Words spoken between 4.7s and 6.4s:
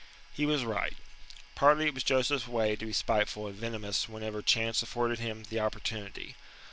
afforded him the opportunity.